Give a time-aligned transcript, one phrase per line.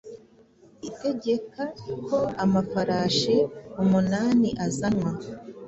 [0.89, 1.63] itegeka
[2.07, 3.35] ko amafarashi
[3.81, 5.11] umunani azanwa